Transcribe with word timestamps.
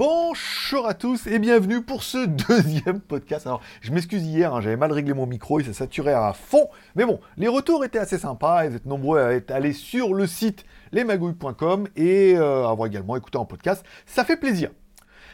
Bonjour 0.00 0.88
à 0.88 0.94
tous 0.94 1.26
et 1.26 1.38
bienvenue 1.38 1.82
pour 1.82 2.02
ce 2.02 2.24
deuxième 2.48 3.00
podcast. 3.00 3.46
Alors, 3.46 3.60
je 3.82 3.92
m'excuse 3.92 4.24
hier, 4.24 4.54
hein, 4.54 4.62
j'avais 4.62 4.78
mal 4.78 4.92
réglé 4.92 5.12
mon 5.12 5.26
micro, 5.26 5.60
il 5.60 5.66
s'est 5.66 5.74
saturé 5.74 6.10
à 6.10 6.32
fond. 6.32 6.70
Mais 6.96 7.04
bon, 7.04 7.20
les 7.36 7.48
retours 7.48 7.84
étaient 7.84 7.98
assez 7.98 8.16
sympas, 8.16 8.66
vous 8.66 8.76
êtes 8.76 8.86
nombreux 8.86 9.20
à 9.20 9.34
être 9.34 9.50
allés 9.50 9.74
sur 9.74 10.14
le 10.14 10.26
site 10.26 10.64
lesmagouilles.com 10.92 11.86
et 11.96 12.34
euh, 12.34 12.66
avoir 12.66 12.86
également 12.88 13.14
écouté 13.14 13.36
en 13.36 13.44
podcast. 13.44 13.84
Ça 14.06 14.24
fait 14.24 14.38
plaisir. 14.38 14.70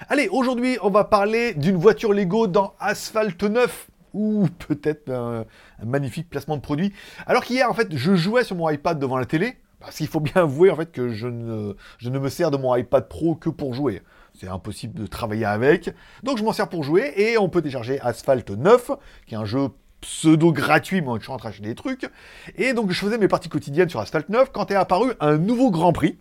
Allez, 0.09 0.27
aujourd'hui, 0.27 0.79
on 0.83 0.91
va 0.91 1.05
parler 1.05 1.55
d'une 1.55 1.77
voiture 1.77 2.13
Lego 2.13 2.49
dans 2.49 2.75
Asphalt 2.81 3.41
9 3.41 3.87
ou 4.15 4.49
peut-être 4.67 5.13
un, 5.13 5.45
magnifique 5.85 6.29
placement 6.29 6.57
de 6.57 6.63
produit. 6.63 6.93
Alors 7.29 7.45
qu'hier, 7.45 7.71
en 7.71 7.75
fait, 7.75 7.95
je 7.97 8.17
jouais 8.17 8.43
sur 8.43 8.57
mon 8.57 8.69
iPad 8.69 8.99
devant 8.99 9.17
la 9.17 9.27
télé. 9.27 9.59
Parce 9.79 9.99
qu'il 9.99 10.09
faut 10.09 10.21
bien 10.21 10.43
avouer 10.43 10.71
en 10.71 10.77
fait 10.77 10.91
que 10.91 11.11
je 11.11 11.29
ne 11.29 12.19
me 12.19 12.29
sers 12.31 12.51
de 12.51 12.57
mon 12.57 12.75
iPad 12.75 13.07
Pro 13.07 13.37
que 13.37 13.51
pour 13.51 13.73
jouer. 13.75 14.03
C'est 14.39 14.49
impossible 14.49 14.95
de 14.95 15.07
travailler 15.07 15.45
avec. 15.45 15.91
Donc 16.23 16.39
je 16.39 16.45
m'en 16.45 16.53
sers 16.53 16.69
pour 16.69 16.85
jouer 16.85 17.13
et 17.17 17.39
on 17.39 17.49
peut 17.49 17.63
télécharger 17.63 18.01
Asphalt 18.01 18.51
9, 18.51 18.91
qui 19.27 19.35
est 19.35 19.39
un 19.39 19.45
jeu 19.45 19.69
pseudo 20.01 20.53
gratuit, 20.53 21.01
mais 21.01 21.13
je 21.19 21.23
suis 21.23 21.33
en 21.33 21.39
train 21.39 21.49
d'acheter 21.49 21.65
des 21.65 21.75
trucs. 21.75 22.09
Et 22.57 22.75
donc 22.75 22.91
je 22.91 22.99
faisais 22.99 23.19
mes 23.19 23.29
parties 23.29 23.49
quotidiennes 23.49 23.89
sur 23.89 24.01
Asphalt 24.01 24.29
9 24.29 24.51
quand 24.53 24.71
est 24.71 24.75
apparu 24.75 25.13
un 25.21 25.39
nouveau 25.39 25.71
Grand 25.71 25.93
Prix 25.93 26.19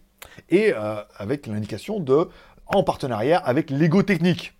et 0.50 0.74
euh, 0.74 1.02
avec 1.18 1.48
l'indication 1.48 2.00
de 2.00 2.30
en 2.68 2.84
partenariat 2.84 3.38
avec 3.38 3.70
Lego 3.70 4.02
Technique. 4.02 4.54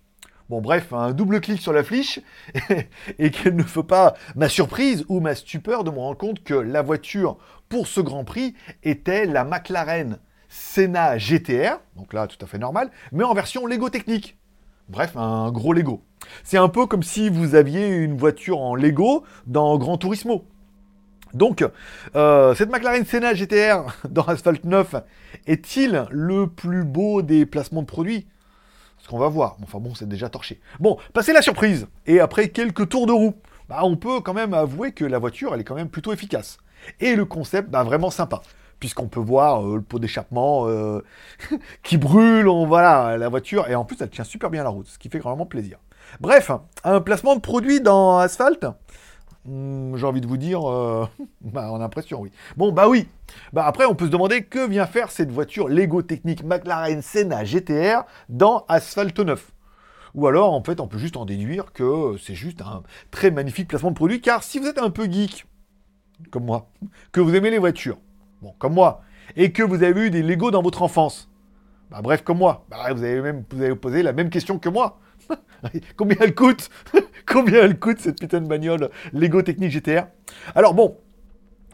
Bon 0.48 0.60
bref, 0.60 0.92
un 0.92 1.12
double 1.12 1.40
clic 1.40 1.60
sur 1.60 1.72
la 1.72 1.82
fiche 1.82 2.20
et 3.18 3.30
qu'elle 3.30 3.56
ne 3.56 3.64
fait 3.64 3.82
pas 3.82 4.14
ma 4.36 4.48
surprise 4.48 5.04
ou 5.08 5.18
ma 5.18 5.34
stupeur 5.34 5.82
de 5.82 5.90
me 5.90 5.98
rendre 5.98 6.18
compte 6.18 6.44
que 6.44 6.54
la 6.54 6.82
voiture 6.82 7.36
pour 7.68 7.88
ce 7.88 8.00
Grand 8.00 8.22
Prix 8.22 8.54
était 8.84 9.26
la 9.26 9.44
McLaren 9.44 10.18
Senna 10.56 11.18
GTR, 11.18 11.78
donc 11.96 12.14
là 12.14 12.26
tout 12.26 12.42
à 12.42 12.46
fait 12.48 12.58
normal, 12.58 12.90
mais 13.12 13.24
en 13.24 13.34
version 13.34 13.66
Lego 13.66 13.90
technique. 13.90 14.38
Bref, 14.88 15.14
un 15.14 15.50
gros 15.52 15.74
Lego. 15.74 16.02
C'est 16.44 16.56
un 16.56 16.70
peu 16.70 16.86
comme 16.86 17.02
si 17.02 17.28
vous 17.28 17.54
aviez 17.54 17.88
une 17.88 18.16
voiture 18.16 18.60
en 18.60 18.74
Lego 18.74 19.24
dans 19.46 19.76
Gran 19.76 19.98
Turismo. 19.98 20.46
Donc, 21.34 21.62
euh, 22.14 22.54
cette 22.54 22.70
McLaren 22.70 23.04
Senna 23.04 23.34
GTR 23.34 23.84
dans 24.08 24.22
Asphalt 24.22 24.64
9 24.64 24.94
est-il 25.46 26.06
le 26.10 26.46
plus 26.46 26.84
beau 26.84 27.20
des 27.20 27.44
placements 27.44 27.82
de 27.82 27.86
produits? 27.86 28.26
Ce 28.96 29.08
qu'on 29.08 29.18
va 29.18 29.28
voir. 29.28 29.58
Enfin 29.62 29.78
bon, 29.78 29.94
c'est 29.94 30.08
déjà 30.08 30.30
torché. 30.30 30.60
Bon, 30.80 30.96
passez 31.12 31.34
la 31.34 31.42
surprise. 31.42 31.86
Et 32.06 32.18
après 32.18 32.48
quelques 32.48 32.88
tours 32.88 33.06
de 33.06 33.12
roue, 33.12 33.34
bah, 33.68 33.80
on 33.82 33.96
peut 33.96 34.20
quand 34.20 34.34
même 34.34 34.54
avouer 34.54 34.92
que 34.92 35.04
la 35.04 35.18
voiture, 35.18 35.52
elle 35.52 35.60
est 35.60 35.64
quand 35.64 35.74
même 35.74 35.90
plutôt 35.90 36.14
efficace. 36.14 36.56
Et 37.00 37.14
le 37.14 37.26
concept, 37.26 37.68
bah, 37.68 37.82
vraiment 37.82 38.10
sympa 38.10 38.40
puisqu'on 38.80 39.08
peut 39.08 39.20
voir 39.20 39.66
euh, 39.66 39.76
le 39.76 39.82
pot 39.82 39.98
d'échappement 39.98 40.68
euh, 40.68 41.02
qui 41.82 41.96
brûle, 41.96 42.48
on, 42.48 42.66
voilà, 42.66 43.16
la 43.16 43.28
voiture, 43.28 43.68
et 43.68 43.74
en 43.74 43.84
plus 43.84 43.96
elle 44.00 44.10
tient 44.10 44.24
super 44.24 44.50
bien 44.50 44.62
la 44.62 44.70
route, 44.70 44.86
ce 44.86 44.98
qui 44.98 45.08
fait 45.08 45.18
vraiment 45.18 45.46
plaisir. 45.46 45.78
Bref, 46.20 46.50
un 46.84 47.00
placement 47.00 47.34
de 47.36 47.40
produit 47.40 47.80
dans 47.80 48.18
Asphalt, 48.18 48.64
hmm, 49.44 49.96
j'ai 49.96 50.06
envie 50.06 50.20
de 50.20 50.26
vous 50.26 50.36
dire, 50.36 50.68
euh, 50.68 51.06
bah, 51.40 51.70
en 51.70 51.80
impression, 51.80 52.20
oui. 52.20 52.30
Bon, 52.56 52.72
bah 52.72 52.88
oui. 52.88 53.08
Bah 53.52 53.66
après, 53.66 53.86
on 53.86 53.94
peut 53.94 54.06
se 54.06 54.10
demander 54.10 54.44
que 54.44 54.68
vient 54.68 54.86
faire 54.86 55.10
cette 55.10 55.32
voiture 55.32 55.68
Lego 55.68 56.02
Technique 56.02 56.44
McLaren 56.44 57.02
Senna 57.02 57.44
GTR 57.44 58.04
dans 58.28 58.64
Asphalt 58.68 59.18
9. 59.18 59.52
Ou 60.14 60.26
alors, 60.26 60.52
en 60.54 60.62
fait, 60.62 60.80
on 60.80 60.86
peut 60.86 60.96
juste 60.96 61.16
en 61.16 61.26
déduire 61.26 61.72
que 61.72 62.16
c'est 62.22 62.34
juste 62.34 62.62
un 62.62 62.82
très 63.10 63.30
magnifique 63.30 63.68
placement 63.68 63.90
de 63.90 63.96
produit, 63.96 64.20
car 64.20 64.42
si 64.42 64.58
vous 64.58 64.66
êtes 64.66 64.78
un 64.78 64.90
peu 64.90 65.10
geek, 65.10 65.46
comme 66.30 66.44
moi, 66.44 66.70
que 67.12 67.20
vous 67.20 67.34
aimez 67.34 67.50
les 67.50 67.58
voitures, 67.58 67.98
comme 68.58 68.74
moi, 68.74 69.02
et 69.36 69.52
que 69.52 69.62
vous 69.62 69.82
avez 69.82 70.06
eu 70.06 70.10
des 70.10 70.22
Lego 70.22 70.50
dans 70.50 70.62
votre 70.62 70.82
enfance, 70.82 71.28
bah, 71.90 72.00
bref, 72.02 72.22
comme 72.22 72.38
moi, 72.38 72.64
bah, 72.68 72.92
vous 72.92 73.02
avez 73.02 73.20
même 73.20 73.44
vous 73.50 73.62
avez 73.62 73.74
posé 73.74 74.02
la 74.02 74.12
même 74.12 74.30
question 74.30 74.58
que 74.58 74.68
moi. 74.68 74.98
Combien 75.96 76.16
elle 76.20 76.34
coûte 76.34 76.70
Combien 77.26 77.62
elle 77.62 77.78
coûte 77.78 78.00
cette 78.00 78.20
putain 78.20 78.40
de 78.40 78.46
bagnole 78.46 78.90
Lego 79.12 79.42
Technique 79.42 79.72
GTR 79.72 80.06
Alors 80.54 80.74
bon, 80.74 80.96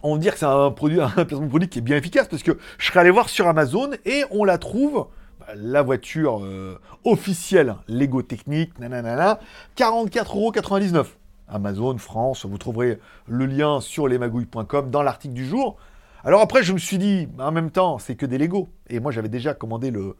on 0.02 0.14
va 0.14 0.18
dire 0.18 0.32
que 0.32 0.38
c'est 0.38 0.46
un 0.46 0.70
produit, 0.70 1.00
un 1.02 1.08
placement 1.08 1.48
produit 1.48 1.68
qui 1.68 1.78
est 1.78 1.82
bien 1.82 1.96
efficace 1.96 2.28
parce 2.28 2.42
que 2.42 2.58
je 2.78 2.86
serais 2.86 3.00
allé 3.00 3.10
voir 3.10 3.28
sur 3.28 3.46
Amazon 3.46 3.90
et 4.04 4.24
on 4.30 4.44
la 4.44 4.58
trouve, 4.58 5.08
bah, 5.40 5.46
la 5.56 5.82
voiture 5.82 6.42
euh, 6.42 6.78
officielle 7.04 7.76
Lego 7.88 8.22
Technique, 8.22 8.78
nanana, 8.78 9.40
44,99€. 9.76 11.06
Amazon 11.48 11.98
France. 11.98 12.46
Vous 12.46 12.58
trouverez 12.58 12.98
le 13.26 13.46
lien 13.46 13.80
sur 13.80 14.08
lesmagouilles.com 14.08 14.90
dans 14.90 15.02
l'article 15.02 15.34
du 15.34 15.46
jour. 15.46 15.76
Alors 16.24 16.40
après, 16.40 16.62
je 16.62 16.72
me 16.72 16.78
suis 16.78 16.98
dit, 16.98 17.26
en 17.40 17.50
même 17.50 17.72
temps, 17.72 17.98
c'est 17.98 18.14
que 18.14 18.26
des 18.26 18.38
Lego. 18.38 18.68
Et 18.88 19.00
moi, 19.00 19.10
j'avais 19.10 19.28
déjà 19.28 19.54
commandé 19.54 19.90
le, 19.90 20.14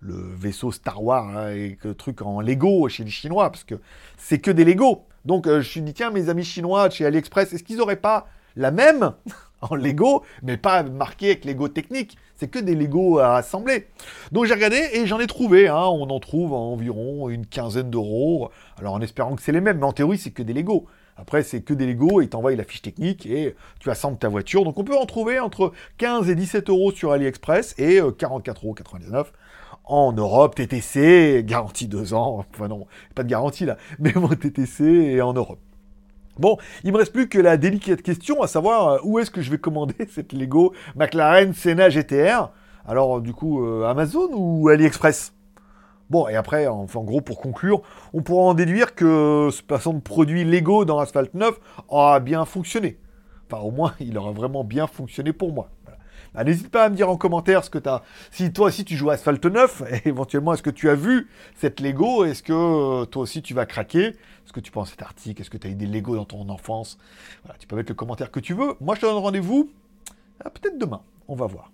vaisseau 0.00 0.70
Star 0.70 1.02
Wars 1.02 1.36
hein, 1.36 1.50
et 1.50 1.76
le 1.82 1.94
truc 1.94 2.22
en 2.22 2.40
Lego 2.40 2.88
chez 2.88 3.02
les 3.02 3.10
Chinois, 3.10 3.50
parce 3.50 3.64
que 3.64 3.74
c'est 4.16 4.38
que 4.38 4.52
des 4.52 4.64
Lego. 4.64 5.04
Donc 5.24 5.48
euh, 5.48 5.54
je 5.54 5.56
me 5.56 5.62
suis 5.62 5.82
dit, 5.82 5.94
tiens, 5.94 6.10
mes 6.10 6.28
amis 6.28 6.44
chinois 6.44 6.88
chez 6.90 7.04
AliExpress, 7.04 7.52
est-ce 7.52 7.64
qu'ils 7.64 7.78
n'auraient 7.78 7.96
pas 7.96 8.28
la 8.54 8.70
même 8.70 9.12
en 9.60 9.74
Lego, 9.74 10.22
mais 10.44 10.56
pas 10.56 10.84
marqué 10.84 11.26
avec 11.30 11.44
Lego 11.44 11.66
technique? 11.66 12.16
C'est 12.36 12.46
que 12.46 12.60
des 12.60 12.76
Lego 12.76 13.18
à 13.18 13.34
assembler. 13.34 13.88
Donc 14.30 14.44
j'ai 14.44 14.54
regardé 14.54 14.80
et 14.92 15.06
j'en 15.06 15.18
ai 15.18 15.26
trouvé. 15.26 15.66
Hein. 15.66 15.86
on 15.86 16.08
en 16.08 16.20
trouve 16.20 16.52
environ 16.52 17.28
une 17.30 17.46
quinzaine 17.46 17.90
d'euros. 17.90 18.52
Alors 18.78 18.94
en 18.94 19.00
espérant 19.00 19.34
que 19.34 19.42
c'est 19.42 19.50
les 19.50 19.60
mêmes, 19.60 19.78
mais 19.78 19.86
en 19.86 19.92
théorie 19.92 20.18
c'est 20.18 20.30
que 20.30 20.44
des 20.44 20.52
Lego. 20.52 20.86
Après, 21.18 21.42
c'est 21.42 21.62
que 21.62 21.74
des 21.74 21.86
Lego, 21.86 22.20
ils 22.20 22.28
t'envoient 22.28 22.54
la 22.54 22.64
fiche 22.64 22.80
technique 22.80 23.26
et 23.26 23.56
tu 23.80 23.90
assembles 23.90 24.18
ta 24.18 24.28
voiture. 24.28 24.64
Donc 24.64 24.78
on 24.78 24.84
peut 24.84 24.96
en 24.96 25.04
trouver 25.04 25.40
entre 25.40 25.72
15 25.98 26.30
et 26.30 26.36
17 26.36 26.70
euros 26.70 26.92
sur 26.92 27.10
AliExpress 27.10 27.74
et 27.76 28.00
44,99 28.00 28.00
euh, 28.00 29.16
euros 29.16 29.26
en 29.84 30.12
Europe, 30.12 30.54
TTC, 30.54 31.42
garantie 31.44 31.88
2 31.88 32.14
ans. 32.14 32.46
Enfin 32.54 32.68
non, 32.68 32.86
pas 33.16 33.24
de 33.24 33.28
garantie 33.28 33.64
là, 33.64 33.76
mais 33.98 34.12
mon 34.14 34.28
TTC 34.28 34.84
et 34.84 35.20
en 35.20 35.32
Europe. 35.32 35.58
Bon, 36.38 36.56
il 36.84 36.92
me 36.92 36.98
reste 36.98 37.12
plus 37.12 37.28
que 37.28 37.40
la 37.40 37.56
délicate 37.56 38.00
question, 38.02 38.42
à 38.42 38.46
savoir 38.46 38.88
euh, 38.88 38.98
où 39.02 39.18
est-ce 39.18 39.32
que 39.32 39.42
je 39.42 39.50
vais 39.50 39.58
commander 39.58 39.96
cette 40.08 40.32
Lego 40.32 40.72
McLaren 40.94 41.52
Senna 41.52 41.88
GTR. 41.88 42.50
Alors, 42.86 43.20
du 43.20 43.32
coup, 43.32 43.64
euh, 43.64 43.84
Amazon 43.84 44.30
ou 44.32 44.68
AliExpress? 44.68 45.32
Bon, 46.10 46.26
et 46.26 46.36
après, 46.36 46.66
en, 46.66 46.86
gros, 46.86 47.20
pour 47.20 47.40
conclure, 47.40 47.82
on 48.14 48.22
pourra 48.22 48.44
en 48.44 48.54
déduire 48.54 48.94
que 48.94 49.50
ce 49.52 49.62
passant 49.62 49.92
de 49.92 50.00
produit 50.00 50.44
Lego 50.44 50.84
dans 50.86 50.98
Asphalt 50.98 51.34
9 51.34 51.58
aura 51.88 52.20
bien 52.20 52.46
fonctionné. 52.46 52.98
Enfin, 53.50 53.62
au 53.62 53.70
moins, 53.70 53.94
il 54.00 54.16
aura 54.16 54.32
vraiment 54.32 54.64
bien 54.64 54.86
fonctionné 54.86 55.32
pour 55.32 55.52
moi. 55.52 55.68
Bah, 56.34 56.44
n'hésite 56.44 56.70
pas 56.70 56.84
à 56.84 56.88
me 56.88 56.96
dire 56.96 57.08
en 57.08 57.16
commentaire 57.16 57.64
ce 57.64 57.70
que 57.70 57.78
tu 57.78 57.88
as. 57.88 58.02
Si 58.30 58.52
toi 58.52 58.66
aussi 58.66 58.84
tu 58.84 58.96
joues 58.96 59.10
Asphalt 59.10 59.44
9, 59.44 59.82
et 60.04 60.08
éventuellement, 60.08 60.54
est-ce 60.54 60.62
que 60.62 60.70
tu 60.70 60.88
as 60.88 60.94
vu 60.94 61.28
cette 61.56 61.80
Lego 61.80 62.24
Est-ce 62.24 62.42
que 62.42 62.52
euh, 62.52 63.04
toi 63.06 63.22
aussi 63.22 63.42
tu 63.42 63.54
vas 63.54 63.66
craquer 63.66 64.14
ce 64.44 64.52
que 64.52 64.60
tu 64.60 64.70
penses 64.70 64.90
cet 64.90 65.02
article 65.02 65.40
Est-ce 65.40 65.50
que 65.50 65.58
tu 65.58 65.66
as 65.66 65.70
eu 65.70 65.74
des 65.74 65.86
Lego 65.86 66.16
dans 66.16 66.24
ton 66.24 66.48
enfance? 66.48 66.98
Voilà, 67.44 67.58
tu 67.58 67.66
peux 67.66 67.76
mettre 67.76 67.90
le 67.90 67.94
commentaire 67.94 68.30
que 68.30 68.40
tu 68.40 68.54
veux. 68.54 68.74
Moi, 68.80 68.94
je 68.94 69.00
te 69.00 69.06
donne 69.06 69.16
rendez-vous 69.16 69.70
euh, 70.44 70.50
peut-être 70.50 70.78
demain. 70.78 71.00
On 71.28 71.34
va 71.34 71.46
voir. 71.46 71.70